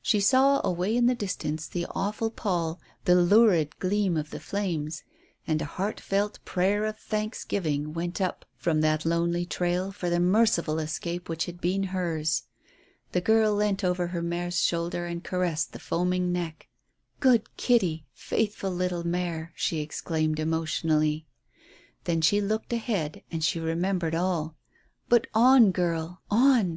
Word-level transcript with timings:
She 0.00 0.20
saw 0.20 0.60
away 0.62 0.96
in 0.96 1.06
the 1.06 1.14
distance 1.16 1.66
the 1.66 1.86
awful 1.90 2.30
pall, 2.30 2.80
the 3.04 3.16
lurid 3.16 3.76
gleam 3.80 4.16
of 4.16 4.30
the 4.30 4.38
flames; 4.38 5.02
and 5.44 5.60
a 5.60 5.64
heartfelt 5.64 6.38
prayer 6.44 6.84
of 6.84 6.96
thanksgiving 7.00 7.92
went 7.92 8.20
up 8.20 8.44
from 8.54 8.80
that 8.82 9.04
lonely 9.04 9.44
trail 9.44 9.90
for 9.90 10.08
the 10.08 10.20
merciful 10.20 10.78
escape 10.78 11.28
which 11.28 11.46
had 11.46 11.60
been 11.60 11.82
hers. 11.82 12.44
The 13.10 13.20
girl 13.20 13.56
leant 13.56 13.82
over 13.82 14.06
her 14.06 14.22
mare's 14.22 14.62
shoulder 14.62 15.06
and 15.06 15.24
caressed 15.24 15.72
the 15.72 15.80
foaming 15.80 16.30
neck. 16.30 16.68
"Good 17.18 17.56
Kitty, 17.56 18.06
faithful 18.12 18.70
little 18.70 19.02
mare," 19.02 19.52
she 19.56 19.80
exclaimed 19.80 20.38
emotionally. 20.38 21.26
Then 22.04 22.20
she 22.20 22.40
looked 22.40 22.72
ahead 22.72 23.24
and 23.32 23.42
she 23.42 23.58
remembered 23.58 24.14
all. 24.14 24.54
"But 25.08 25.26
on, 25.34 25.72
girl, 25.72 26.22
on. 26.30 26.70